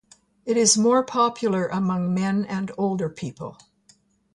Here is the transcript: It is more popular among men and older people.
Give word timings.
It 0.47 0.57
is 0.57 0.79
more 0.79 1.03
popular 1.05 1.67
among 1.67 2.11
men 2.11 2.43
and 2.45 2.71
older 2.75 3.07
people. 3.07 3.59